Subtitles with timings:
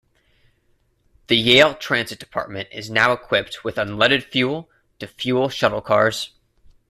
[1.27, 6.31] The Yale Transit Department is now equipped with unleaded fuel to fuel shuttle cars.